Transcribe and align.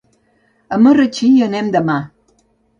A 0.77 0.79
Marratxí 0.85 1.31
hi 1.35 1.45
anem 1.51 1.71
demà. 1.79 2.01